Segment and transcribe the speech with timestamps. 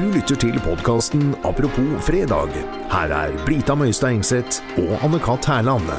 [0.00, 2.54] Du lytter til podkasten Apropos fredag.
[2.88, 5.44] Her er Brita Møystad Engseth og Anne-Kat.
[5.50, 5.90] Hærland.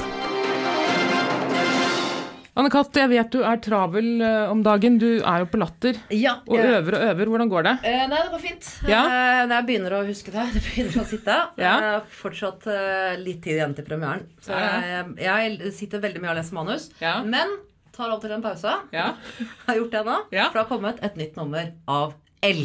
[2.58, 4.98] Anne-Kat, jeg vet du er travel eh, om dagen.
[4.98, 6.02] Du er jo på Latter.
[6.18, 6.40] Ja.
[6.50, 6.80] Og ja.
[6.80, 7.34] øver og øver.
[7.36, 7.78] Hvordan går det?
[7.92, 8.74] Eh, nei, det går fint.
[8.90, 9.04] Ja.
[9.06, 10.48] Eh, når jeg begynner å huske det.
[10.56, 11.40] Det begynner å sitte.
[11.62, 11.76] Ja.
[11.86, 14.26] har fortsatt eh, litt tid igjen til premieren.
[14.42, 16.90] Så Ja, jeg, jeg sitter veldig mye og leser manus.
[17.04, 17.20] Ja.
[17.22, 17.54] Men
[17.94, 18.74] tar av og til en pause.
[18.98, 19.12] Ja.
[19.68, 20.20] Har gjort det nå.
[20.34, 20.50] Ja.
[20.50, 22.64] For det har kommet et nytt nummer av L.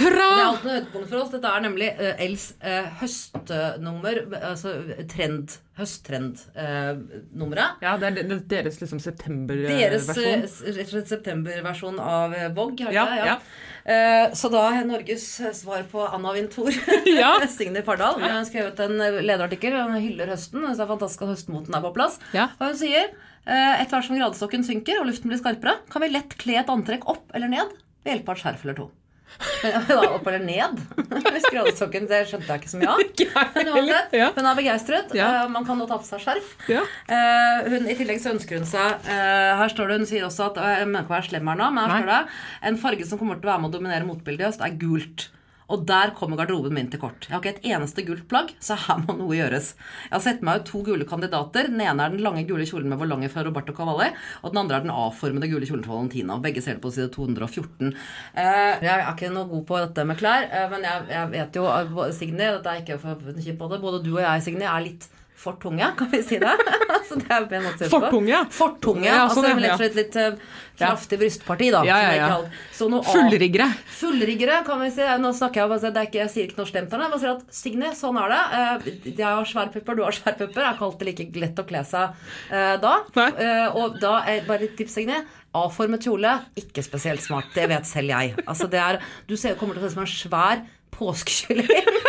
[0.00, 0.24] Hurra!
[0.26, 1.28] Det er alt noe høydepunkt for oss.
[1.30, 4.16] Dette er nemlig uh, Ls uh, høstnummer.
[4.40, 4.72] Altså
[5.12, 5.52] trend.
[5.78, 7.76] høsttrendnummeret.
[7.78, 10.16] Uh, Ja, det er det er deres liksom septemberversjon.
[10.18, 12.86] Deres slett septemberversjon av eh, Vogue.
[12.88, 13.28] har Ja, det?
[13.30, 13.36] ja.
[13.82, 15.24] Eh, så da er Norges
[15.58, 16.70] svar på Anna Wintour.
[17.22, 17.34] Ja.
[17.56, 18.18] Signy Fardal.
[18.20, 19.76] Hun har skrevet en lederartikkel.
[19.78, 20.66] Hun hyller høsten.
[20.66, 22.18] Det er fantastisk at høstmoten er på plass.
[22.34, 22.48] Ja.
[22.58, 26.10] Og hun sier eh, etter hvert som gradestokken synker og luften blir skarpere, kan vi
[26.14, 27.70] lett kle et antrekk opp eller ned
[28.02, 28.88] ved hjelp av et skjerf eller to.
[29.62, 30.78] Men, da, opp eller ned?
[31.32, 33.02] Hvis gradestokken Det skjønte jeg ikke så mye av.
[33.56, 33.70] Men
[34.18, 34.28] Ja.
[34.36, 35.14] hun er begeistret.
[35.16, 35.28] Ja.
[35.42, 36.52] Eh, man kan nå ta på seg skjerf.
[36.70, 36.82] Ja.
[37.08, 40.50] Eh, hun, I tillegg så ønsker hun seg eh, Her står det, Hun sier også
[40.50, 42.20] at Jeg mener ikke å være slem her nå, men her står det
[42.72, 45.28] en farge som kommer til å være med å dominere motbildet i høst, er gult.
[45.72, 47.26] Og der kommer garderoben min til kort.
[47.28, 49.72] Jeg har ikke et eneste gult plagg, så her må noe gjøres.
[50.08, 51.70] Jeg har sett meg ut to gule kandidater.
[51.72, 54.10] Den ene er den lange gule kjolen med volange fra Roberto Cavalli,
[54.42, 56.36] og den andre er den A-formede gule kjolen fra Valentina.
[56.44, 57.94] Begge ser det på side 214.
[58.34, 61.66] Eh, jeg er ikke noe god på dette med klær, eh, men jeg, vet jo
[61.72, 63.82] Signe, både Signy Dette er ikke for å kippe på det.
[63.82, 65.08] Både du og jeg, Signy, er litt
[65.42, 66.52] for tunge, kan vi si det?
[66.96, 67.88] altså, det er en måte.
[67.90, 68.42] Fortunge?
[68.54, 69.08] Fortunge.
[69.08, 71.82] Ja, altså sånn, altså rett og slett litt eh, kraftig brystparti, da.
[71.86, 72.98] Ja, ja, ja.
[73.08, 73.66] Fullriggere.
[73.98, 75.06] Fullriggere, kan vi si.
[75.22, 77.58] Nå snakker jeg, altså, det ikke, jeg sier ikke noe slemt om det, sier at
[77.62, 78.42] Signe, sånn er det.
[78.52, 80.62] Uh, Jeg har svær pupper, du har svær pupper.
[80.62, 82.22] Er ikke alltid like lett å kle seg
[82.52, 82.94] uh, da.
[83.78, 85.24] Og da er bare et tips, Signe.
[85.58, 87.50] A-formet kjole, ikke spesielt smart.
[87.56, 88.36] Det vet selv jeg.
[88.46, 90.64] Altså, det er, du ser, kommer til å se ut som en svær
[90.96, 92.00] påskekylling.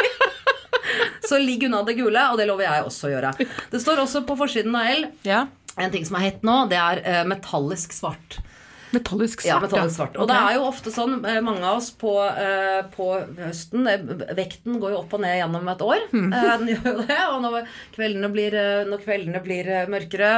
[1.24, 3.36] Så ligg unna det gule, og det lover jeg også å gjøre.
[3.72, 5.46] Det står også på forsiden av L Ja.
[5.78, 8.42] en ting som er hett nå, det er uh, metallisk svart.
[8.94, 9.50] Metallisk svart.
[9.50, 10.18] Ja, metallisk svart.
[10.20, 10.36] Og okay.
[10.36, 13.08] det er jo ofte sånn, eh, mange av oss på, eh, på
[13.40, 13.90] høsten
[14.38, 16.04] Vekten går jo opp og ned gjennom et år.
[16.12, 16.28] Hmm.
[16.30, 17.18] Den gjør jo det.
[17.32, 17.58] Og når
[17.96, 18.60] kveldene blir,
[18.92, 20.30] når kveldene blir mørkere,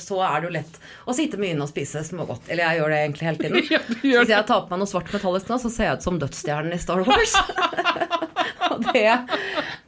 [0.00, 2.48] så er det jo lett å sitte mye inne og spise smågodt.
[2.48, 3.68] Eller jeg gjør det egentlig hele tiden.
[4.08, 6.22] Ja, Hvis jeg tar på meg noe svart metallisk nå, så ser jeg ut som
[6.22, 7.36] dødsstjernen i Star Wars.
[8.70, 9.04] og det,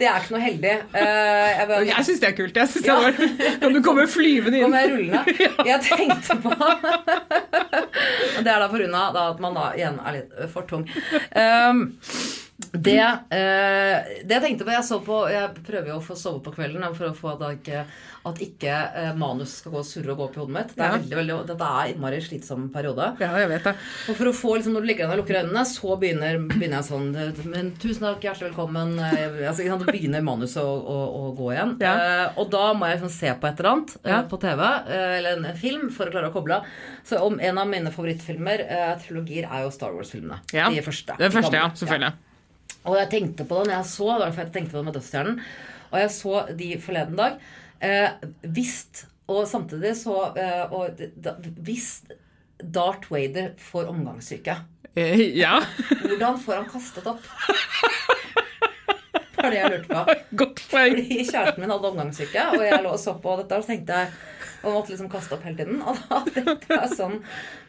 [0.00, 0.74] det er ikke noe heldig.
[0.94, 2.56] Uh, jeg bare- Jeg syns det er kult.
[2.56, 2.94] Jeg synes Ja.
[2.94, 3.12] det var,
[3.60, 4.64] Kan du komme flyvende inn?
[4.64, 5.20] Kommer jeg rullende.
[5.70, 6.52] Jeg tenkte på
[8.36, 9.02] Og Det er da pga.
[9.30, 10.84] at man da igjen er litt for tung.
[11.36, 11.84] Um,
[12.74, 12.98] det,
[13.30, 16.52] eh, det jeg tenkte på Jeg så på Jeg prøver jo å få sove på
[16.56, 17.84] kvelden for å få at ikke,
[18.26, 20.72] at ikke eh, manus skal gå og surre og gå opp i hodet mitt.
[20.74, 20.96] Det er Ja.
[20.98, 23.10] veldig, veldig, dette er innmari slitsom periode.
[23.20, 23.74] Ja, jeg vet det.
[24.10, 26.80] Og for å få, liksom, Når du ligger der og lukker øynene, så begynner, begynner
[26.80, 28.96] jeg sånn Men tusen takk, hjertelig velkommen.
[28.98, 31.76] Jeg, Altså, sant, begynner manuset å, å, å gå igjen.
[31.84, 31.94] Ja.
[31.94, 34.22] Eh, og da må jeg sånn, se på et eller annet eh, Ja.
[34.22, 36.64] på TV, eh, eller en film, for å klare å koble av.
[37.04, 40.40] Så om en av mine favorittfilmer, eh, trilogier, er jo Star Wars-filmene.
[40.52, 40.70] Ja.
[40.70, 41.16] De første.
[41.18, 41.68] Den første, ja.
[41.76, 42.12] Selvfølgelig.
[42.84, 44.84] Og jeg tenkte på det når jeg så det var derfor jeg tenkte på det
[44.90, 45.38] med Dødsstjernen.
[45.90, 47.36] Og jeg så de forleden dag.
[47.80, 48.08] Eh,
[48.54, 48.76] hvis
[49.28, 51.32] Og samtidig så eh, og, da,
[51.64, 52.02] Hvis
[52.60, 54.56] Darth Vader får omgangssyke,
[54.96, 55.56] Eh, Ja.
[56.04, 57.24] hvordan får han kastet opp?
[59.34, 60.14] Det var det jeg lurte på.
[60.40, 60.94] Godt poeng.
[60.94, 64.12] Fordi kjæresten min hadde omgangssyke, og jeg lå og så på dette, og tenkte jeg
[64.64, 65.82] og måtte liksom kaste opp hele tiden.
[65.88, 67.18] Og da tenkte jeg sånn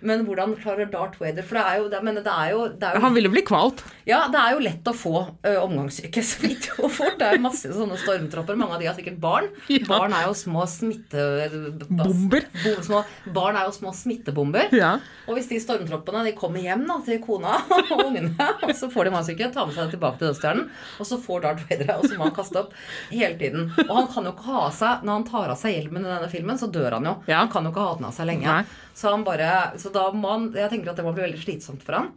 [0.06, 2.88] Men hvordan klarer Darth Vader For det er jo, det, men det er jo, det
[2.88, 3.84] er jo Han ville bli kvalt.
[4.08, 5.14] Ja, det er jo lett å få
[5.46, 7.18] omgangssyke smitte og fort.
[7.20, 8.58] Det er jo masse sånne stormtropper.
[8.60, 9.48] Mange av de har sikkert barn.
[9.72, 9.82] Ja.
[9.90, 11.24] Barn er jo små smitte...
[11.90, 12.46] Bomber.
[12.62, 13.02] Bo, små,
[13.34, 14.74] barn er jo små smittebomber.
[14.76, 14.96] Ja.
[15.26, 17.58] Og hvis de stormtroppene de kommer hjem da, til kona
[17.96, 20.70] og ungene, og så får de omgangssyke, tar med seg tilbake til dødsstjernen,
[21.02, 22.76] og så får Darth Vader og så må han kaste opp
[23.10, 23.70] hele tiden.
[23.88, 26.30] Og han kan jo ikke ha seg Når han tar av seg hjelmen i denne
[26.32, 27.16] filmen, så dør han jo.
[27.28, 27.38] Ja.
[27.38, 28.46] Han kan jo ikke ha den av seg lenge.
[28.46, 28.64] Nei.
[28.96, 29.50] Så han bare
[29.82, 32.12] Så da må han Jeg tenker at det må bli veldig slitsomt for han.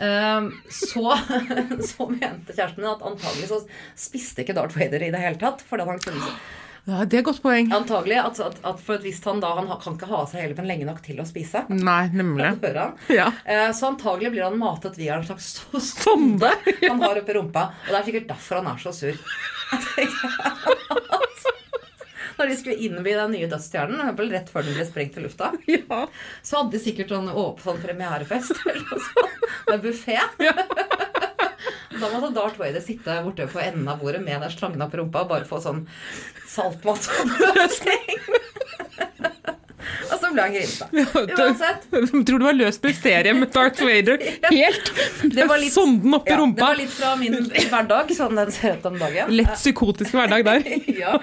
[0.00, 1.12] Um, så,
[1.90, 3.58] så mente kjæresten min at antagelig så
[3.98, 5.62] spiste ikke Darth Vader i det hele tatt.
[5.68, 6.34] Fordi han kunne
[6.82, 7.68] ja, det er et godt poeng.
[7.70, 10.88] Antagelig at, at, at for hvis han da Han kan ikke ha seg hjelmen lenge
[10.88, 11.62] nok til å spise.
[11.70, 12.48] Nei, nemlig.
[12.74, 12.96] Han.
[13.12, 13.28] Ja.
[13.46, 15.52] Eh, Så antagelig blir han matet via en slags
[16.02, 16.50] Sonde.
[16.50, 17.68] sonde han har oppi rumpa.
[17.86, 19.14] Og det er sikkert derfor han er så sur.
[22.38, 26.04] Når de skulle innvie den nye dødsstjernen, rett før den ble sprengt i lufta, Ja.
[26.42, 30.18] så hadde de sikkert sånn, åp- sånn premierefest eller noe sånt, med buffé.
[32.02, 35.20] Da måtte Darth Vader sitte borte på enden av bordet med den slangen oppi rumpa
[35.22, 35.84] og bare få sånn
[36.50, 36.98] saltvann.
[36.98, 37.76] Og
[40.32, 41.42] så ble han grinete.
[41.42, 41.84] Uansett.
[42.28, 44.18] Tror du har løst mysteriet med Darth Vader
[44.50, 44.90] helt.
[45.36, 46.58] Det var litt, Sonden oppi ja, rumpa.
[46.62, 49.32] det var litt fra min hverdag, sånn den ser ut om dagen.
[49.36, 50.66] Lett psykotisk hverdag der.
[51.02, 51.16] ja.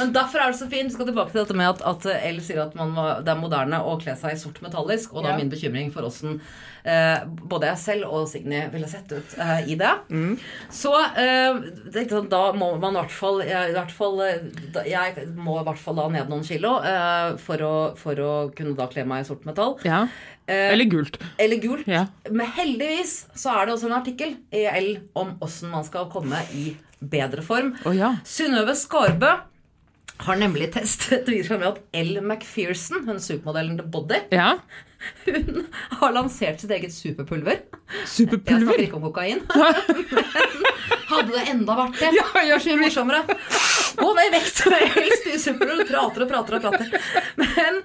[0.00, 0.88] Men derfor er det så fint.
[0.90, 3.40] Vi skal tilbake til dette med at, at Elle sier at man må, det er
[3.40, 5.40] moderne å kle seg i sort metallisk, og da Ja.
[5.40, 6.40] min bekymring for åssen
[6.84, 9.92] både jeg selv og Signy ville sett ut eh, i det.
[10.12, 10.34] Mm.
[10.68, 11.60] Så eh,
[11.94, 15.80] er da må man i hvert fall, i hvert fall eh, Jeg må i hvert
[15.80, 19.28] fall da ned noen kilo eh, for, å, for å kunne da kle meg i
[19.30, 19.78] sort metall.
[19.88, 20.04] Ja.
[20.44, 21.16] Eh, Eller gult.
[21.40, 21.88] eller gult.
[21.88, 22.04] Ja.
[22.28, 26.42] Men heldigvis så er det også en artikkel i L om åssen man skal komme
[26.52, 27.74] i bedre form.
[27.88, 28.14] Oh, ja.
[28.28, 29.32] Synnøve Skarbø
[30.18, 32.18] har nemlig testet viser seg med at L.
[32.22, 34.54] McPherson, hun supermodellen The Body, ja.
[35.26, 35.66] hun
[36.00, 37.58] har lansert sitt eget superpulver.
[38.08, 38.54] Superpulver?
[38.54, 39.42] Jeg snakker ikke om kokain.
[41.04, 43.20] Men hadde det enda vært det, Ja, ja, så mye morsommere.
[43.94, 44.62] Gå ned i vekt
[44.96, 45.84] helst i superpulver.
[45.90, 46.96] Prater og prater og prater.
[47.38, 47.76] Men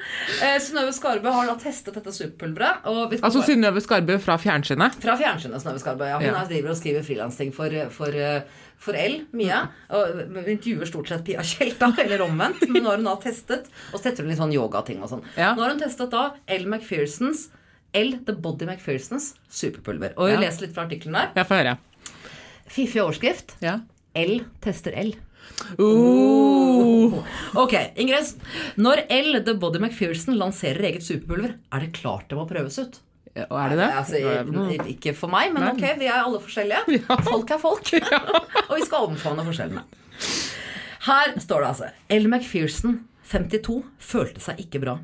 [0.46, 2.88] eh, Synnøve Skarbø har da testet dette superpulveret.
[3.20, 4.98] Altså Synnøve Skarbø fra fjernsynet.
[5.04, 6.08] fra fjernsynet Synnøve Skarbø.
[6.10, 6.18] Ja.
[6.24, 6.40] Hun Ja.
[6.42, 8.42] er- driver og skriver frilansting for, for, eh,
[8.80, 9.60] for L mye.
[9.92, 12.64] Og vi intervjuer stort sett Pia Tjelta, eller omvendt.
[12.72, 15.24] Men nå har hun da testet, og så tetter hun litt sånn yogating og sånn.
[15.36, 15.52] Ja.
[15.58, 17.50] Nå har hun testet da L McPhersons
[17.98, 20.14] L The Body McPhersons superpulver.
[20.16, 20.40] Og vi Ja.
[20.46, 21.32] leser litt fra artikkelen der.
[21.36, 21.78] Ja, får høre.
[22.70, 23.56] Fiffig overskrift.
[23.66, 23.80] Ja.
[24.16, 25.16] L tester L.
[25.80, 27.20] Uh.
[27.58, 28.36] Ok, ingress.
[28.78, 33.00] Når L The Body McPherson lanserer eget superpulver, er det klart det må prøves ut.
[33.48, 33.90] Og er det det?
[34.02, 36.84] Altså, ikke for meg, men ok, vi er alle forskjellige.
[37.00, 37.20] Ja.
[37.26, 37.92] Folk er folk.
[38.70, 39.86] og vi skal omfavne forskjellene.
[41.08, 42.28] Her står det altså L.
[42.28, 43.00] McPherson,
[43.32, 44.98] 52, følte seg ikke bra.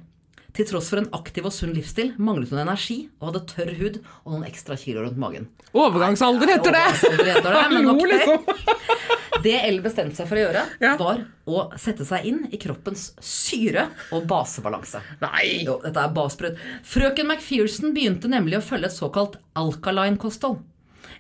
[0.56, 3.98] Til tross for en aktiv og sunn livsstil manglet hun energi og hadde tørr hud
[4.24, 5.50] og noen ekstra kilo rundt magen.
[5.76, 6.86] Overgangsalder heter det!
[6.96, 9.25] Overgangsalder heter det, men ok.
[9.46, 10.96] Det L bestemte seg for å gjøre, Ja.
[10.98, 15.02] var å sette seg inn i kroppens syre- og basebalanse.
[15.22, 15.64] Nei!
[15.68, 16.58] Jo, dette er basprøyt.
[16.84, 20.64] Frøken McPherson begynte nemlig å følge et såkalt alkaline-kosthold.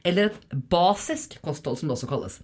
[0.06, 2.42] Eller et basisk kosthold, som det også kalles.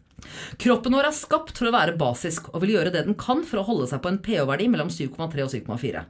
[0.61, 3.57] Kroppen vår er skapt for å være basisk og vil gjøre det den kan for
[3.57, 6.03] å holde seg på en pH-verdi mellom 7,3 og 7,4.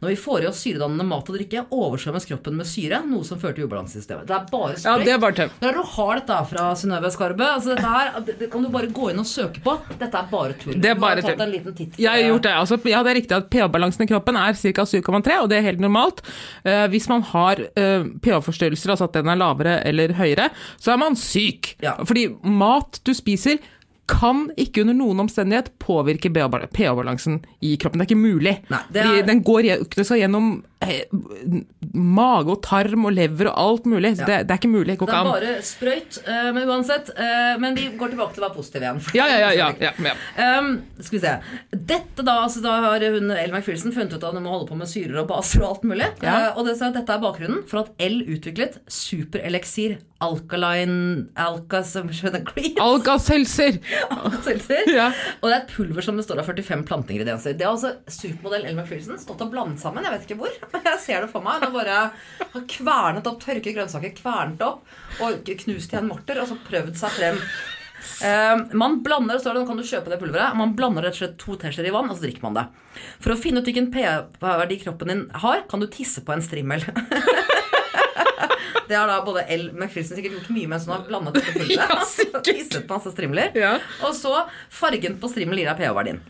[0.00, 3.40] Når vi får i oss syredannende mat og drikke, oversvømmes kroppen med syre, noe som
[3.42, 4.28] fører til ubalansesystemet.
[4.28, 5.04] Det er bare Ja, sprøyt.
[5.04, 5.56] det er bare tøv.
[5.64, 7.48] Når du har dette fra Synnøve Skarbø.
[7.56, 9.74] Altså dette her, det, kan du bare gå inn og søke på.
[9.98, 10.78] Dette er bare tull.
[10.78, 11.44] Det er Du bare har tatt tull.
[11.48, 11.98] en liten titt.
[12.00, 12.54] Jeg har gjort det.
[12.62, 14.86] Altså, ja, det er riktig at pH-balansen i kroppen er ca.
[14.94, 16.22] 7,3, og det er helt normalt.
[16.64, 20.48] Uh, hvis man har uh, pH-forstyrrelser, altså at den er lavere eller høyere,
[20.78, 21.74] så er man syk.
[21.84, 21.96] Ja.
[22.04, 23.58] Fordi mat du spiser
[24.06, 27.98] kan ikke under noen omstendighet påvirke pH-balansen i kroppen.
[27.98, 28.52] Det er ikke mulig.
[28.70, 30.52] Nei, er- den går gje- skal gjennom
[31.96, 34.14] mage og tarm og lever og alt mulig.
[34.16, 34.28] Ja.
[34.28, 34.94] det, det er ikke mulig.
[34.94, 37.10] Det går Det er bare sprøyt, eh, men uansett.
[37.16, 39.02] eh, men vi går tilbake til å være positive igjen.
[39.18, 39.52] Ja, ja, ja.
[39.56, 40.58] ja, ja, ja.
[40.58, 41.34] Um, skal vi se.
[41.92, 43.54] Dette da, altså da har hun, L.
[43.54, 46.10] McPherson funnet ut at hun må holde på med syrer og baser og alt mulig.
[46.22, 53.78] Eh, og det, dette er bakgrunnen for at L utviklet supereleksir alkaline alkasemgreen Alka-seltzer!
[54.92, 55.10] Ja.
[55.40, 57.56] Og det er et pulver som består av 45 planteingredienser.
[57.58, 60.06] Det har altså supermodell Elmer McPherson stått og blandet sammen.
[60.06, 60.56] Jeg vet ikke hvor.
[60.90, 61.58] Jeg ser det for meg.
[61.58, 66.42] Han har bare har kvernet opp tørket grønnsaker, kvernet opp og knust i en morter
[66.42, 67.40] og så prøvd seg frem.
[68.20, 71.22] Uh, man blander står det, nå kan du kjøpe det pulveret Man blander rett og
[71.24, 72.66] slett to teskjeer i vann, og så drikker man det.
[73.24, 76.86] For å finne ut hvilken pH-verdi kroppen din har, kan du tisse på en strimmel.
[78.86, 79.64] Det har da både L.
[79.74, 82.14] McPherson sikkert gjort mye mens hun har blandet dette pulveret.
[82.36, 82.40] Ja.
[82.46, 83.50] Tisset masse strimler.
[83.58, 83.72] Ja.
[84.06, 84.32] Og så
[84.70, 86.20] fargen på strimmel gir deg pH-verdien.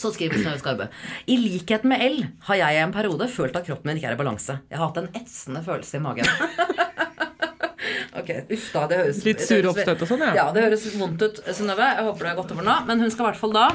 [0.00, 0.88] Så skriver Synnøve Skarbe.
[1.26, 4.16] I likhet med L har jeg i en periode følt at kroppen min ikke er
[4.16, 4.58] i balanse.
[4.70, 6.30] Jeg har hatt en etsende følelse i magen.
[8.20, 10.32] ok, uff da, det høres Litt sure oppstøt og sånn, ja.
[10.38, 11.90] Ja, det høres vondt ut, Synnøve.
[11.98, 12.78] Jeg håper det er gått over nå.
[12.88, 13.68] Men hun skal i hvert fall da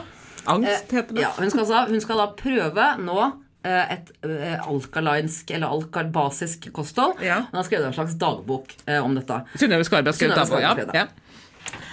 [0.52, 1.22] Angst heter det.
[1.22, 3.18] ja, hun, skal, altså- hun skal da prøve nå
[3.64, 7.22] eh, et eh, alkalinsk eller alkalbasisk kosthold.
[7.22, 7.44] Ja.
[7.52, 9.44] Hun har skrevet en slags dagbok eh, om dette.
[9.62, 10.64] Synnøve Skarbe har skrevet dagbok.
[10.64, 11.06] Ja, har ja.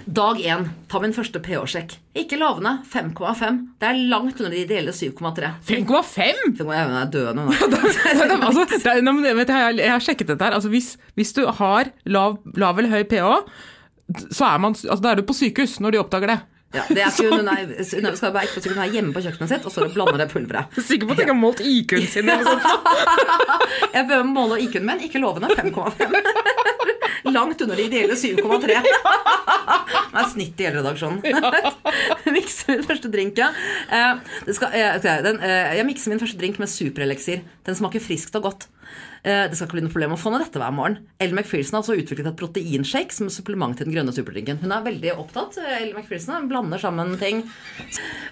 [0.04, 0.68] Dag 1.
[0.88, 1.94] Ta min første pH-sjekk.
[2.16, 2.78] Ikke lavende.
[2.88, 3.58] 5,5.
[3.80, 5.50] Det er langt under de ideelle 7,3.
[5.68, 6.62] 5,5!
[6.62, 7.46] Hun er død nå.
[8.48, 10.56] altså, er, vet jeg, jeg har sjekket dette her.
[10.56, 13.34] Altså, hvis, hvis du har lav, lav eller høy pH,
[14.32, 16.38] så er man, altså, da er du på sykehus når de oppdager det.
[16.76, 18.92] Ja, det er ikke hun, hun er, hun skal være ikke på sykehus, hun er
[18.92, 20.76] hjemme på kjøkkenet sitt og så blander det pulveret.
[20.76, 22.28] Er sikker på at jeg ikke har målt IQ-en sin.
[23.96, 26.97] Jeg bør måle IQ-en min, ikke lovende 5,5.
[27.24, 28.78] Langt under de ideelle 7,3.
[30.08, 31.20] Det er snitt i hele redaksjonen.
[32.36, 33.50] Mikser min første drink, ja.
[33.90, 37.42] Eh, det skal, eh, den, eh, jeg mikser min første drink med supereleksir.
[37.66, 38.68] Den smaker friskt og godt.
[39.24, 40.98] Eh, Det skal ikke bli noe problem å få ned dette hver morgen.
[41.20, 44.60] Ellen McPherson har altså utviklet et proteinshake som supplement til den grønne superdrinken.
[44.62, 45.58] Hun er veldig opptatt.
[45.58, 47.42] eh, Ellen McPherson hun blander sammen ting.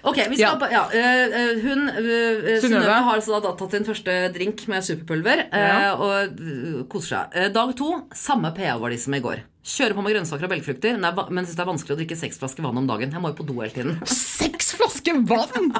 [0.03, 0.69] Ok, vi skal Ja.
[0.71, 1.89] ja, eh, Hun
[2.61, 3.03] Synnøve.
[3.03, 5.93] Har altså da tatt sin første drink med superpulver Ja.
[5.95, 7.53] og koser seg.
[7.53, 9.41] Dag to, samme pH-verdi som i går.
[9.67, 12.37] Kjører på med grønnsaker og belgfrukter, er men syns det er vanskelig å drikke seks
[12.39, 13.11] flasker vann om dagen.
[13.11, 13.99] Jeg må jo på do hele tiden.
[14.07, 15.73] Seks flasker vann!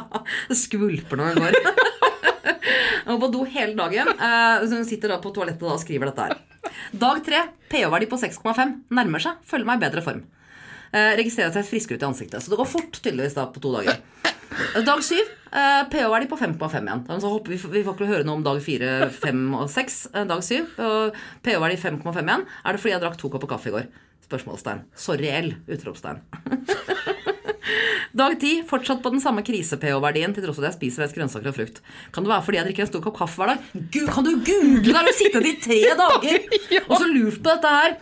[0.49, 1.53] Det skvulper når hun går.
[2.27, 4.09] Jeg må på do hele dagen.
[4.13, 6.71] Eh, så Hun sitter da på toalettet og skriver dette her.
[6.93, 8.73] Dag tre, pH-verdi på 6,5.
[8.91, 9.39] Nærmer seg.
[9.47, 10.23] Føler meg i bedre form.
[10.91, 12.43] Eh, registrerer er friskere ut i ansiktet.
[12.43, 13.99] Så det går fort, tydeligvis, da på to dager.
[14.87, 17.05] Dag syv, eh, pH-verdi på 5,5 igjen.
[17.21, 20.07] Så håper vi, får- vi får ikke høre noe om dag fire, fem og seks.
[20.13, 20.67] Eh, dag syv,
[21.43, 22.45] pH-verdi 5,5 igjen.
[22.65, 23.87] Er det fordi jeg drakk to kopper kaffe i går?
[24.27, 24.83] Spørsmålstegn.
[24.95, 25.53] Sorry, L.
[25.71, 26.19] Utropstegn.
[28.15, 31.49] Dag 10, fortsatt på den samme krise-pH-verdien til tross for at jeg spiser mest grønnsaker
[31.51, 31.81] og frukt.
[32.15, 33.59] Kan det være fordi jeg drikker en stor kopp kaffe hver dag?
[33.91, 34.95] Gud, kan du google det?
[34.95, 36.37] Har du sittet i tre dager
[36.87, 37.97] og så lurt på dette her?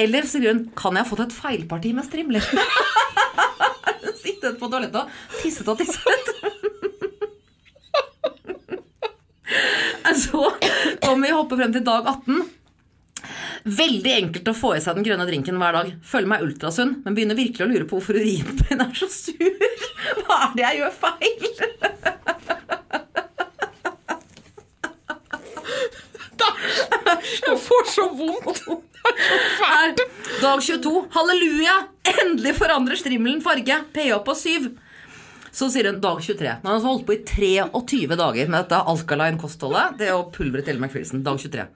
[0.00, 2.44] Eller sier hun kan jeg ha fått et feilparti med strimler?
[4.26, 5.08] Sittet på toalettet og
[5.40, 6.24] tisset og tisset.
[10.16, 10.40] Så
[11.02, 12.44] kommer vi hoppe frem til dag 18.
[13.66, 15.88] Veldig enkelt å få i seg den grønne drinken hver dag.
[16.06, 19.64] Føler meg ultrasunn, men begynner virkelig å lure på hvorfor urinen min er så sur.
[20.22, 21.48] Hva er det jeg gjør feil?
[27.46, 28.62] Jeg får så vondt!
[29.58, 30.02] Fælt.
[30.44, 30.92] dag 22.
[31.14, 31.76] Halleluja!
[32.22, 33.80] Endelig forandrer strimmelen farge.
[33.94, 34.68] PH på 7.
[35.56, 36.58] Så sier hun dag 23.
[36.62, 39.98] Nå har hun holdt på i 23 dager med dette alkaline kostholdet.
[40.02, 41.24] Det og pulveret til McPherson.
[41.26, 41.66] Dag 23.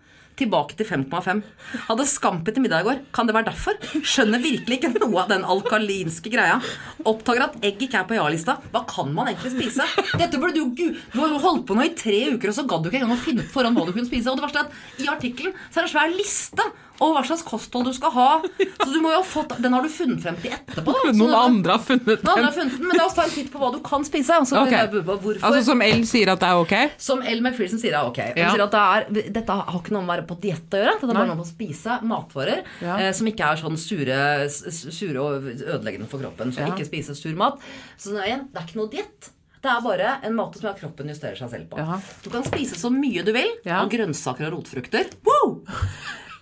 [0.41, 1.43] Tilbake til 5,5.
[1.87, 3.01] Hadde skampet til middag i går.
[3.17, 3.77] Kan det være derfor?
[4.01, 6.59] Skjønner virkelig ikke noe av den alkalinske greia.
[7.05, 8.57] Oppdager at egg ikke er på ja-lista.
[8.73, 9.87] Hva kan man egentlig spise?
[10.17, 12.91] Dette burde du, du har holdt på nå i tre uker, og så gadd du
[12.91, 14.33] ikke engang å finne ut foran hva du kunne spise.
[14.33, 16.71] Og det verste er at i artikkelen så er det en svær liste
[17.01, 18.29] over hva slags kosthold du skal ha.
[18.61, 20.93] Så du må jo ha fått, Den har du funnet frem til etterpå.
[20.93, 21.13] da.
[21.13, 22.27] Noen det- andre har funnet den.
[22.27, 24.31] har funnet den, men la oss ta en titt på hva du kan spise.
[24.41, 24.71] og Så Ok.
[24.71, 25.41] lurer jeg på hvorfor.
[25.41, 26.91] Altså Som L sier at det er ok?
[26.99, 28.19] Som Elle McPherson sier, er ok.
[28.19, 28.51] Hun Ja.
[28.55, 30.93] sier at det er, dette har ikke noe med å være på diett å gjøre.
[31.01, 32.97] Dette er bare noe med å spise matvarer Ja.
[32.99, 34.49] eh, som ikke er sånn sure,
[34.93, 36.53] sure og ødeleggende for kroppen.
[36.53, 36.67] Så Ja.
[36.75, 37.59] ikke spise sur mat.
[37.99, 39.31] Så det igjen, det er ikke noe diett.
[39.63, 41.77] Det er bare en måte som kroppen justerer seg selv på.
[41.77, 42.01] Ja.
[42.23, 45.11] Du kan spise så mye du vil av grønnsaker og rotfrukter.
[45.23, 45.65] Woo!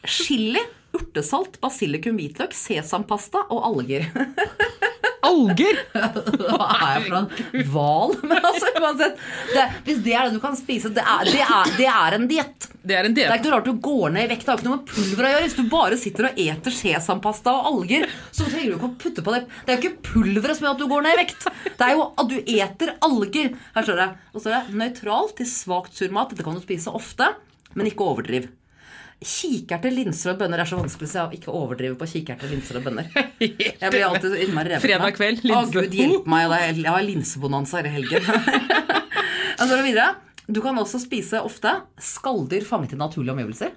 [0.06, 0.60] Chili,
[0.96, 4.08] urtesalt, basilikum, hvitløk, sesampasta og alger.
[5.28, 5.80] Alger!
[5.92, 8.12] Hva er jeg for en hval?
[8.30, 9.16] Men altså, uansett.
[9.50, 12.28] Det, hvis det er det du kan spise, det er, det er, det er en
[12.30, 12.68] diett.
[12.88, 14.46] Det er en Det er ikke rart du går ned i vekt.
[14.46, 15.44] Det har ikke noe med pulver å gjøre.
[15.48, 19.26] Hvis du bare sitter og eter sesampasta og alger, så trenger du ikke å putte
[19.26, 19.42] på det.
[19.66, 21.48] Det er jo ikke pulveret som gjør at du går ned i vekt.
[21.66, 23.50] Det er jo at du eter alger.
[23.74, 24.08] Her står det.
[24.32, 26.32] Og så står det nøytral til svakt sur mat.
[26.32, 27.32] Dette kan du spise ofte,
[27.74, 28.48] men ikke overdriv.
[29.18, 32.84] Kikerter, linser og bønner er så vanskelig, så jeg ikke overdriver på kikerter, linser og
[32.86, 33.08] bønner.
[33.42, 35.62] Jeg blir alltid så innmari revet Fredag kveld, kveld, Å.
[35.74, 36.54] Gud hjelpe meg.
[36.78, 38.22] Jeg har linsebonanza hele helgen.
[39.58, 40.12] Så går videre.
[40.46, 43.74] Du kan også spise ofte skalldyr fanget i naturlige omgivelser.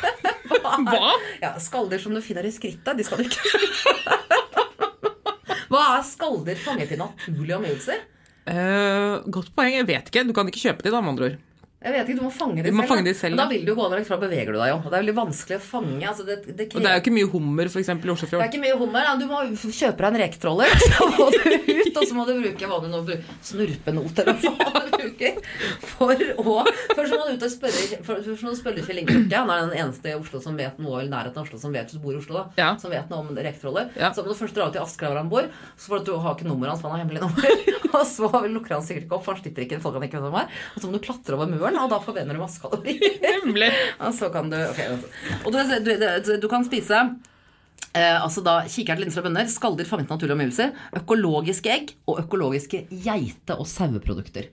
[0.60, 1.12] Hva?
[1.42, 3.94] Ja, Skalldyr som du finner i skrittet, de skal du ikke spise.
[5.70, 8.00] Hva er skalldyr fanget i naturlige omgivelser?
[8.48, 9.76] Uh, godt poeng.
[9.76, 10.24] Jeg vet ikke.
[10.26, 11.38] Du kan ikke kjøpe de, da, med andre ord.
[11.80, 12.88] Jeg vet ikke, Du må fange dem selv.
[12.90, 13.08] fange da.
[13.08, 13.44] de selv, da.
[13.44, 14.78] da vil du gå ned vekk, beveger du deg jo.
[14.84, 16.02] Det er veldig vanskelig å fange.
[16.10, 17.88] altså det, det, Og det er jo ikke mye hummer, f.eks.
[17.88, 19.06] i Det er ikke mye hummer.
[19.08, 19.14] ja.
[19.16, 22.68] Du må kjøpe deg en reketroller, så må du ut, og så må du bruke
[22.68, 24.79] hva du nå bruker, snurpenot eller hva
[25.20, 25.40] du.
[25.94, 26.56] For å
[26.96, 29.36] Først må du ut og spørre Først må du spørre Røkke.
[29.36, 31.92] Han er den eneste i Oslo som vet noe, eller nærheten av Oslo som vet
[31.92, 32.44] du bor i Oslo, da.
[32.60, 32.70] Ja.
[32.80, 33.90] Som vet noe om reketroller.
[33.98, 34.10] Ja.
[34.16, 36.36] Så må du først dra ut til Asker hvor han bor, så får du har
[36.36, 37.64] ikke nummeret hans, for han har hemmelig nummer.
[38.00, 40.28] Og så lukker han sikkert ikke opp, for han slipper ikke folk han ikke vet
[40.28, 40.60] hvem er.
[40.74, 43.18] Og så må du klatre over muren, og da forbrenner du masse kalorier.
[43.24, 43.70] Nemlig.
[44.06, 44.80] Og så kan du ok,
[45.44, 47.00] Og du, du, du, du kan spise
[47.94, 52.84] eh, altså da Kikert, linser og bønner, skalldyr fanget naturlige omgivelser, økologiske egg og økologiske
[52.90, 54.50] geite- og saueprodukter.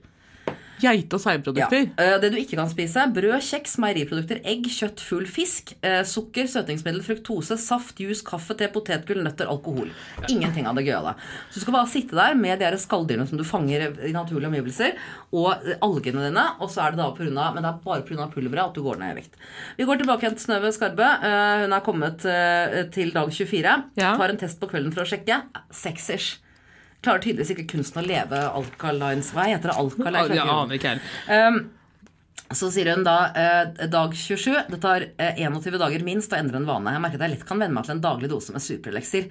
[0.80, 1.20] Geite- og
[1.58, 1.66] Ja.
[1.98, 6.44] Eh, Det du ikke kan spise, brød, kjeks, meieriprodukter, egg, kjøtt, fugl, fisk, eh, sukker,
[6.46, 9.90] søtningsmiddel, fruktose, saft, juice, kaffe, te, potetgull, nøtter, alkohol.
[10.28, 11.14] Ingenting av det gøyale.
[11.50, 14.96] Så du skal bare sitte der med de skalldyrene som du fanger i naturlige omgivelser,
[15.32, 17.80] og eh, algene dine, og så er det da på grunn av, men det er
[17.84, 18.28] bare pga.
[18.32, 19.34] pulveret at du går ned i vekt.
[19.78, 21.08] Vi går tilbake igjen til Snøve Skarbe.
[21.22, 22.18] Eh, Hun er kommet
[22.92, 23.84] til dag 24.
[23.96, 24.16] Ja.
[24.16, 25.42] Tar en test på kvelden for å sjekke.
[25.72, 26.38] Sexers.
[27.04, 29.32] Klarer tydeligvis ikke kunsten å leve alkalines.
[29.34, 29.50] vei.
[29.52, 29.76] heter det?
[29.78, 30.34] Alkaline?
[30.34, 31.10] Jeg aner ikke heller.
[31.28, 31.60] Um,
[32.56, 34.54] så sier hun da eh, dag 27.
[34.72, 36.94] Det tar eh, 21 dager minst å endre en vane.
[36.94, 39.28] Jeg merker at jeg lett kan venne meg til en daglig dose med superleksir.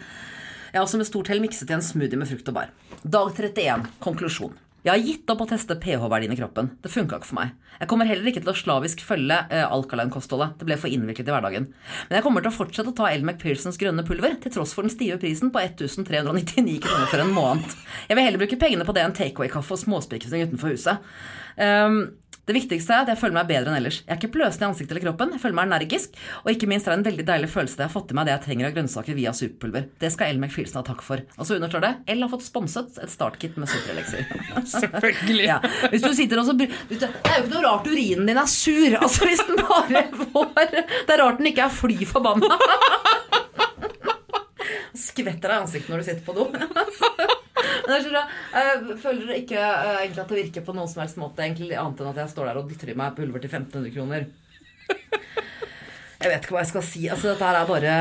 [0.68, 2.72] Jeg har også med stort hell mikset i en smoothie med frukt og bar.
[3.02, 3.88] Dag 31.
[4.04, 4.54] Konklusjon.
[4.86, 6.70] Jeg har gitt opp å teste pH-verdien i kroppen.
[6.84, 7.56] Det funka ikke for meg.
[7.78, 10.54] Jeg kommer heller ikke til å slavisk følge eh, alkaline-kostholdet.
[10.60, 11.66] Det ble for innviklet i hverdagen.
[12.08, 13.26] Men jeg kommer til å fortsette å ta L.
[13.26, 17.76] McPhersons grønne pulver, til tross for den stive prisen på 1399 kroner for en måned.
[18.08, 21.12] Jeg vil heller bruke pengene på det enn takeaway-kaffe og småspiking utenfor huset.
[21.58, 22.00] Um,
[22.48, 23.98] det viktigste er at jeg føler meg bedre enn ellers.
[24.06, 26.14] Jeg er ikke pløsende i ansiktet eller kroppen, jeg føler meg energisk,
[26.46, 28.30] og ikke minst er det en veldig deilig følelse det jeg har fått i meg
[28.30, 29.90] det jeg trenger av grønnsaker via superpulver.
[30.00, 31.24] Det skal Elle McPherson ha takk for.
[31.36, 34.24] Og så understår det, El har fått sponset et startkit med superelekser.
[34.78, 35.48] Selvfølgelig.
[35.50, 35.60] Ja.
[35.92, 38.96] Hvis du sitter og så Det er jo ikke noe rart urinen din er sur.
[39.02, 42.56] Altså hvis den bare får Det er rart den ikke er fly forbanna.
[44.98, 46.48] Skvetter deg i ansiktet når du sitter på do.
[47.58, 52.04] Jeg føler ikke eh, egentlig at det virker på noen som helst måte, egentlig, annet
[52.04, 54.28] enn at jeg står der og dytter i meg pulver til 1500 kroner.
[56.18, 57.02] Jeg vet ikke hva jeg skal si.
[57.14, 57.96] Altså, dette her er bare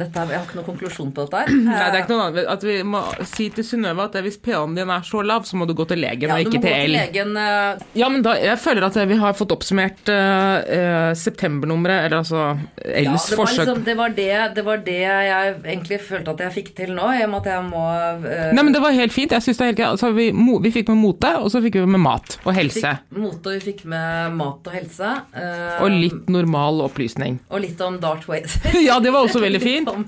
[0.00, 1.50] dette Jeg har ikke noen konklusjon på dette her.
[1.68, 2.48] Nei, det er ikke noe annet.
[2.54, 5.66] At vi må si til Synnøve at hvis pH-en din er så lav, så må
[5.68, 6.96] du gå til legen Ja, og ikke til L.
[6.96, 12.40] eh, Ja, men da, jeg føler at vi har fått oppsummert uh, septembernummeret, eller altså
[12.88, 16.42] Ja, Ls det, forsøk liksom, det, var det, det var det jeg egentlig følte at
[16.46, 18.96] jeg fikk til nå, i og med at jeg må uh, Nei, men det var
[18.96, 19.34] helt fint.
[19.36, 19.92] Jeg synes det er helt greit.
[19.98, 22.96] Altså, vi, vi fikk med mote, og så fikk vi med mat og helse.
[23.12, 25.12] fikk mote, vi fikk med mat og helse.
[25.36, 27.38] Uh, Og litt normal opplysning.
[27.50, 28.50] og litt om Darth Vader.
[28.88, 29.88] Ja, det var også veldig fint.
[29.88, 30.04] Litt om,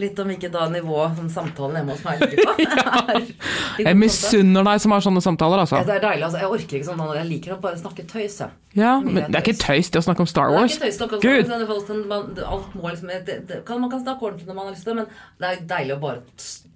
[0.00, 2.54] litt om ikke da nivå som samtalen hjemme hos meg ligger på.
[3.10, 5.80] Er i Jeg misunner deg som har sånne samtaler, altså.
[5.80, 6.24] Ja, Det er deilig.
[6.28, 6.40] altså.
[6.42, 8.40] Jeg orker ikke sånn, jeg liker å bare snakke tøys.
[8.44, 8.56] jeg.
[8.78, 10.76] Ja, men det er ikke tøys det å snakke om Star Wars.
[10.78, 11.48] Det er ikke tøys, Gud!
[11.50, 14.54] altså, folk kan- man, alt må liksom, det, det, kan, Man kan snakke ordentlig når
[14.60, 16.20] man har lyst til det, men det er deilig å bare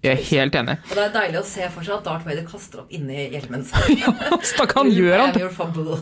[0.05, 0.75] Jeg er helt enig.
[0.91, 3.63] Og det er deilig å se for seg at Darth Vader kaster opp inni hjelmen
[3.69, 4.03] sin.
[4.45, 6.01] Stakk han gjør han fumble.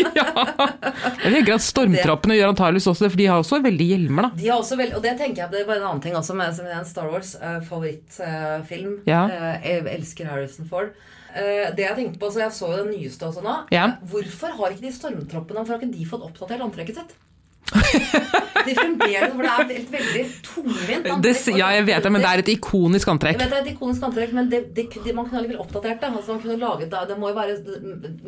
[0.00, 4.40] Jeg tenker at Stormtroppene gjør antakeligvis også det, for de har også veldig hjelmer, da.
[4.40, 6.36] De har også veldig, og det tenker jeg, det er bare en annen ting også
[6.38, 9.00] med, som er en Star Wars eh, favorittfilm.
[9.08, 9.24] Ja.
[9.30, 10.92] uh, jeg elsker Harrison Ford.
[11.30, 13.56] Uh, det Jeg tenkte på, så jeg så jo den nyeste også nå.
[13.74, 13.92] Ja.
[14.10, 17.18] Hvorfor har ikke de stormtroppene Hvorfor har ikke de fått oppdatert antrekket sitt?
[17.70, 21.44] De fremdeles, for det er et veldig tungvint antrekk.
[21.44, 23.36] Det, ja, jeg vet det, men det er et ikonisk antrekk.
[23.38, 26.02] Jeg vet det er et ikonisk antrekk, men det, det, det, man kunne allikevel oppdatert
[26.02, 26.10] det.
[26.10, 27.54] Altså man kunne laget det, det må jo være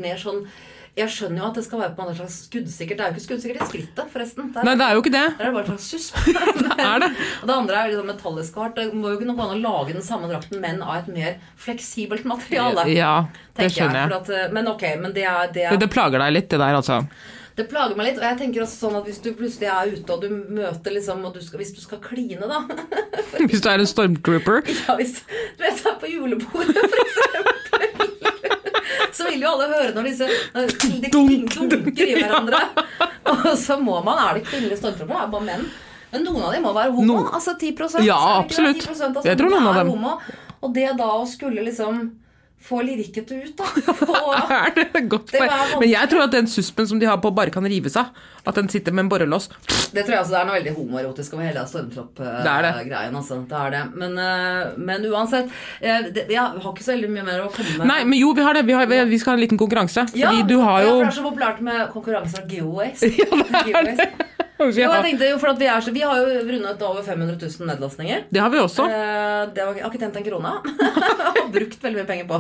[0.05, 0.47] mer sånn
[0.93, 2.99] Jeg skjønner jo at det skal være på en slags skuddsikkert.
[2.99, 4.51] Det er jo ikke skuddsikkert i skrittet, forresten.
[4.53, 5.27] Det er, Nei, det er jo ikke det.
[5.39, 6.19] det er bare et slags susp.
[6.87, 7.11] er det.
[7.41, 8.77] Og det andre er liksom metallisk hardt.
[8.77, 11.39] Det må jo ikke gå an å lage den samme drakten, men av et mer
[11.65, 12.85] fleksibelt materiale.
[12.93, 13.15] Ja,
[13.57, 14.11] det skjønner jeg.
[14.13, 14.19] jeg.
[14.21, 16.61] at, eh, men ok, men det er, det, er, Det, det plager deg litt, det
[16.61, 17.01] der, altså.
[17.57, 18.19] Det plager meg litt.
[18.21, 21.21] Og jeg tenker også sånn at hvis du plutselig er ute og du møter liksom
[21.35, 22.63] du skal, Hvis du skal kline, da
[23.49, 24.63] Hvis du er en stormtrooper.
[24.73, 27.59] Ja, hvis du vet, er på julebordet, for eksempel.
[29.13, 30.29] Så vil jo alle høre når disse
[30.89, 32.63] de dunker i hverandre.
[33.33, 35.13] Og så må man Er det kvinnelige stormtropper?
[35.15, 35.67] Det er bare menn.
[36.13, 37.21] Men noen av dem må være homo.
[37.23, 38.83] No- Altså 10% Ja, absolutt.
[38.85, 39.93] 10% av Jeg tror noen av dem.
[39.95, 40.17] Homo.
[40.63, 42.03] Og det da å skulle liksom
[42.63, 43.65] få lirket ut, da.
[44.63, 45.81] Er det godt Det poeng?
[45.83, 48.13] Men jeg tror at den suspen som de har på, bare kan rives av.
[48.47, 49.49] At den sitter med en borrelås.
[49.95, 51.71] det tror jeg altså, det er noe veldig homoerotisk over hele Det er det.
[51.71, 53.17] stormtropp-greien.
[53.21, 53.39] Altså.
[53.51, 53.83] Det er det.
[54.03, 57.77] Men, eh, men uansett eh, det, Jeg har ikke så veldig mye mer å komme
[57.79, 57.87] med.
[57.93, 58.67] Nei, men jo, vi har det.
[58.67, 60.07] Vi, har, vi skal ha en liten konkurranse.
[60.15, 63.03] Fordi du har ja, jo for det er så populært med konkurranser av giveaways.
[63.03, 63.99] giveaways.
[64.03, 66.83] Vi Jo, jeg har, tenkte jo, for at vi, er så, vi har jo rundet
[66.87, 68.25] over 500 000 nedlastninger.
[68.31, 68.85] det har vi også.
[68.87, 70.53] Eh, Det var, jeg har ikke tjent en krone.
[71.43, 72.39] og brukt veldig mye penger på.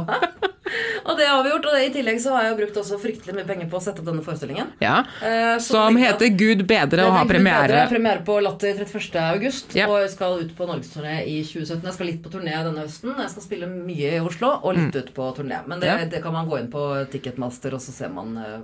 [1.09, 1.66] og det har vi gjort.
[1.66, 3.83] Og det, i tillegg så har jeg jo brukt også fryktelig mye penger på å
[3.83, 4.70] sette opp denne forestillingen.
[4.85, 5.01] Ja.
[5.25, 7.66] Eh, Som heter at- Gud bedre og har Det er premiere.
[7.72, 9.18] Bedre, premiere på Latter 31.
[9.33, 9.75] august.
[9.75, 9.88] Ja.
[9.90, 11.83] Og jeg skal ut på norgesturné i 2017.
[11.90, 13.16] Jeg skal litt på turné denne høsten.
[13.18, 15.59] Jeg skal spille mye i Oslo og litt ut på turné.
[15.66, 16.11] Men det, yep.
[16.12, 18.61] Det kan man gå inn på Ticketmaster, og så ser man eh,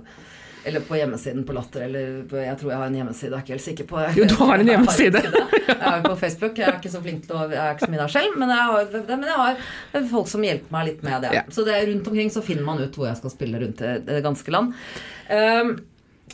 [0.69, 1.83] Eller på hjemmesiden på Latter.
[1.87, 4.27] Eller på, jeg tror jeg har en hjemmeside, jeg er ikke helt sikker på Jo,
[4.29, 5.23] du har en hjemmeside.
[5.25, 6.57] Jeg er på Facebook.
[6.61, 8.53] Jeg er ikke så flink til å Jeg er ikke så mye der selv, men
[8.55, 11.33] jeg har, men jeg har folk som hjelper meg litt med det.
[11.39, 11.43] Ja.
[11.53, 13.93] Så det er rundt omkring så finner man ut hvor jeg skal spille rundt i
[14.07, 14.73] det ganske land.
[15.29, 15.75] Um,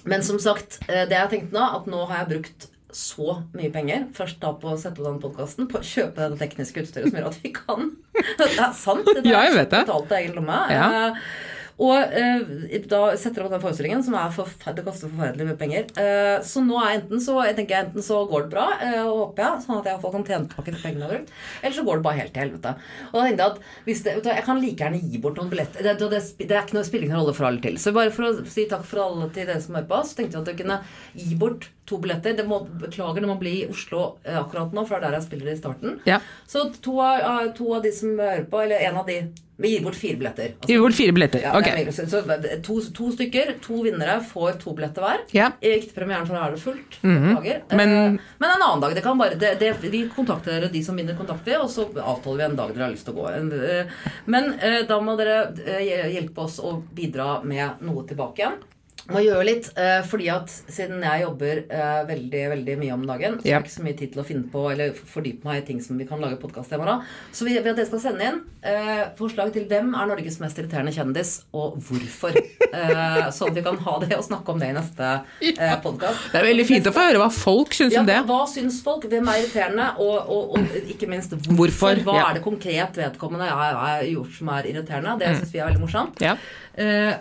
[0.06, 3.40] men som sagt, eh, det jeg har tenkt nå, at nå har jeg brukt så
[3.58, 4.06] mye penger.
[4.16, 7.18] Først da på å sette opp denne podkasten, på å kjøpe det tekniske utstyret som
[7.20, 7.90] gjør at vi kan.
[8.40, 9.08] Det er sant.
[9.10, 9.82] Det Ja, er jeg vet det.
[9.88, 10.60] betalt egen lomme.
[10.72, 10.86] Ja.
[11.10, 11.26] Eh,
[11.76, 15.90] Og eh, da setter jeg opp den forestillingen, som det koster forferdelig mye penger.
[16.00, 19.44] Eh, så nå er enten så jeg tenker enten så går det bra, eh, håper
[19.44, 21.36] jeg, sånn at jeg i hvert fall kan tjene tilbake de pengene jeg har brukt,
[21.62, 22.76] eller så går det bare helt til helvete.
[23.12, 25.84] Og da tenkte jeg at hvis det, jeg kan like gjerne gi bort noen billetter.
[25.86, 27.80] Det, det, det, er ikke noe spiller ingen rolle for alle til.
[27.82, 30.40] Så bare for å si takk for alle til dere som hører på, så tenkte
[30.40, 30.80] jeg at jeg kunne
[31.20, 32.34] gi bort to billetter.
[32.38, 35.20] Det må, beklager, det må bli i Oslo eh, akkurat nå, for det er der
[35.20, 36.00] jeg spiller i starten.
[36.10, 36.20] Ja.
[36.50, 39.20] Så to av, to av de som hører på, eller en av de
[39.58, 40.50] Vi gir bort fire billetter.
[40.60, 41.40] Altså, Gir bort fire billetter.
[41.46, 41.70] ja, Ok.
[41.96, 42.20] så, så,
[42.66, 45.22] to, to stykker, to vinnere, får to billetter hver.
[45.32, 45.46] Ja.
[45.64, 46.98] Ikke I premieren, for da er det fullt.
[47.02, 47.62] dager.
[47.72, 48.96] Men- Eh, men en annen dag.
[48.98, 51.88] Det kan bare, det, det, vi kontakter dere, de som vinner, kontakter vi, og så
[51.88, 53.30] avtaler vi en dag dere har lyst til å gå.
[53.32, 53.86] En, eh,
[54.26, 58.60] Men eh, da må dere eh, hjelpe oss å bidra med noe tilbake igjen.
[59.06, 63.36] Må gjøre litt, eh, fordi at siden jeg jobber eh, veldig veldig mye om dagen,
[63.38, 65.66] så har jeg ikke så mye tid til å finne på eller fordype meg i
[65.68, 67.12] ting som vi kan lage podkasttemaer av.
[67.30, 70.58] Så vi vil at dere skal sende inn eh, forslag til hvem er Norges mest
[70.58, 72.34] irriterende kjendis, og hvorfor.
[72.76, 76.30] Eh, sånn at vi kan ha det og snakke om det i neste eh, podkast.
[76.34, 78.20] Det er veldig fint å få høre hva folk syns Ja, om det.
[78.28, 79.08] Hva syns folk?
[79.12, 79.88] Hvem er irriterende?
[80.04, 81.56] Og, og, og ikke minst hvorfor.
[81.66, 82.28] Hvorfor, Hva ja.
[82.30, 85.18] er det konkret vedkommende jeg har gjort som er irriterende?
[85.22, 86.24] Det syns vi er veldig morsomt.
[86.24, 86.36] Ja.
[86.76, 87.14] Uh,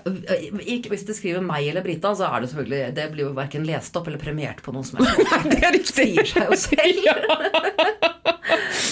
[0.66, 3.62] ikke, hvis det skriver meg eller Brita, så er det selvfølgelig Det blir jo verken
[3.68, 5.20] lest opp eller premiert på noen som helst.
[5.52, 5.94] Det er riktig.
[5.94, 8.32] sier seg jo selv.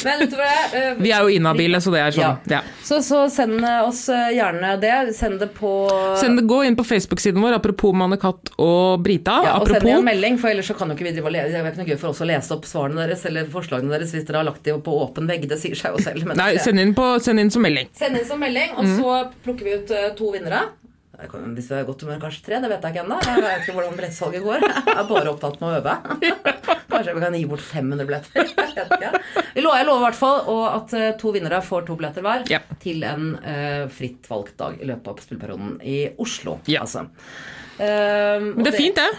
[0.05, 2.51] Men utover det uh, Vi er jo inhabile, så det er sånn.
[2.51, 2.61] Ja.
[2.83, 4.95] Så, så send oss eh, gjerne det.
[5.17, 5.73] Send det på
[6.21, 9.39] Send det, gå inn på Facebook-siden vår, apropos Manne-Katt og Brita.
[9.47, 11.37] ja, og send apropos en melding, for ellers så kan jo ikke vi drive og
[11.37, 11.55] lese.
[11.55, 14.15] Det er ikke noe gøy for oss å lese opp svarene deres eller forslagene deres
[14.17, 15.49] hvis dere har lagt dem på åpen vegg.
[15.51, 16.27] Det sier seg jo selv.
[16.29, 17.91] Men Nei, send inn, på, send inn som melding.
[17.99, 20.67] Send inn som melding, og så plukker vi ut eh, to vinnere.
[21.31, 22.59] Hvis vi er i godt humør, kanskje tre.
[22.63, 23.19] Det vet jeg ikke ennå.
[23.27, 24.67] Jeg vet ikke hvordan billettsalget går.
[24.67, 25.95] Jeg er bare opptatt med å øve.
[26.93, 28.53] Kanskje vi kan gi bort 500 billetter.
[29.57, 32.61] Jeg lover, i hvert fall at eh, to vinnere får to billetter hver Ja.
[32.83, 36.59] til en uh, fritt valgt dag i løpet av spilleperioden i Oslo.
[36.69, 36.85] Ja.
[36.85, 37.07] Altså.
[37.79, 39.11] Um, Men det er fint, det.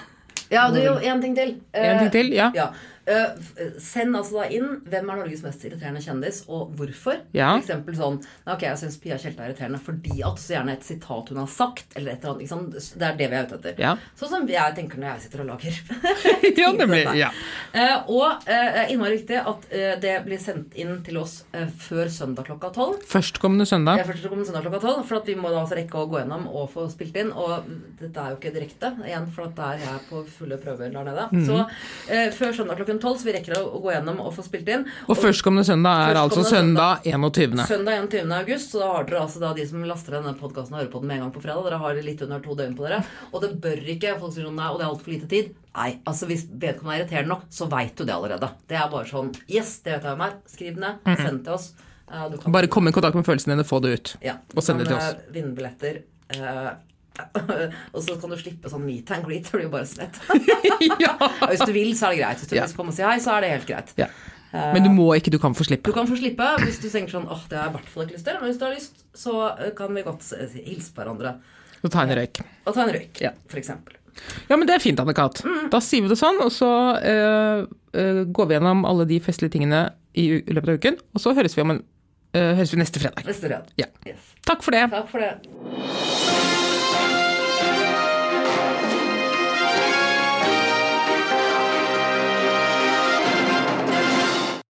[0.53, 1.55] Ja, er jo én ting til.
[1.73, 2.51] En ting til, ja.
[2.53, 7.19] Eh, f- send altså da inn hvem er Norges mest irriterende kjendis, og hvorfor.
[7.35, 7.49] Ja.
[7.57, 10.87] For eksempel sånn ok, jeg syns Pia Tjelta er irriterende fordi at så gjerne et
[10.87, 12.45] sitat hun har sagt, eller et eller annet.
[12.47, 12.97] Ikke?
[12.99, 13.81] Det er det vi er ute etter.
[13.83, 13.93] Ja.
[14.19, 15.81] Sånn som jeg tenker når jeg sitter og lager.
[16.63, 17.01] Ja, nemlig.
[17.17, 17.29] Ja.
[17.73, 22.11] Uh, og uh, innmari viktig at uh, det blir sendt inn til oss uh, før
[22.13, 23.01] søndag klokka tolv.
[23.09, 23.99] Førstkommende søndag.
[23.99, 26.19] Ja, først kommer søndag klokka 12, for at vi må da altså rekke å gå
[26.21, 27.31] gjennom og få spilt inn.
[27.33, 27.65] Og
[27.99, 31.07] dette er jo ikke direkte, igjen, for at der er jeg på fulle prøver der
[31.09, 31.25] nede.
[31.33, 31.43] Mm.
[31.47, 31.59] Så
[32.13, 34.85] eh, før søndag klokken 12 så vi rekker å, gå gjennom og få spilt inn.
[35.09, 37.57] Og førstkommende søndag er altså søndag 21.
[37.67, 38.31] Søndag 21.
[38.37, 41.01] august, så da har dere altså da de som laster denne podkasten og hører på
[41.03, 43.01] den med en gang på fredag, dere har litt under to døgn på dere.
[43.31, 45.49] Og det bør ikke Folk sier sånn nei, og det er altfor lite tid.
[45.73, 48.51] Nei, altså hvis vedkommende er irriterende nok, så veit du det allerede.
[48.69, 50.35] Det er bare sånn Yes, det vet jeg hvem er.
[50.53, 51.01] Skriv det ned.
[51.17, 51.67] Send det til oss.
[52.11, 52.53] Eh, du kan-.
[52.53, 54.15] Bare kom i kontakt med følelsene dine, få det ut.
[54.21, 55.09] ja, Og send det til oss.
[55.15, 56.03] eh, Vinne billetter.
[57.19, 59.45] Eh, og så kan du slippe sånn meet and greet.
[59.49, 60.19] Det blir jo bare slett.
[61.03, 61.13] ja.
[61.49, 62.43] Hvis du vil, så er det greit.
[62.43, 62.67] Hvis du Ja.
[62.67, 63.93] vil komme og si hei, så er det helt greit.
[64.01, 64.09] ja.
[64.53, 65.89] Men du må ikke, du kan få slippe.
[65.89, 68.03] Du kan få slippe hvis du tenker sånn åh, det har jeg i hvert fall
[68.05, 68.35] ikke lyst til.
[68.37, 70.27] Men hvis du har lyst, så eh, kan vi godt
[70.61, 71.31] hilse på hverandre.
[71.81, 72.37] Og ta en røyk.
[72.69, 73.31] Og ta en røyk, Ja.
[73.49, 73.97] for eksempel.
[74.51, 75.41] Ja, men det er fint, Anne-Kat.
[75.41, 75.71] Mm.
[75.73, 76.69] Da sier vi det sånn, og så
[77.01, 77.63] uh,
[77.97, 81.33] uh, går vi gjennom alle de festlige tingene i, i løpet av uken, og så
[81.33, 81.81] høres vi, om en,
[82.37, 83.25] uh, høres vi neste fredag.
[83.25, 83.73] Neste fredag.
[83.81, 83.89] Ja.
[84.05, 84.29] Yes.
[84.45, 84.85] Takk for det.
[84.93, 86.22] Takk for det.